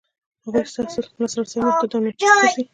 هغو 0.43 0.61
ته 0.65 0.69
ستاسو 0.73 0.99
لاسرسی 1.21 1.57
محدود 1.65 1.91
او 1.93 1.99
ناچیز 2.05 2.29
ګرځي. 2.41 2.63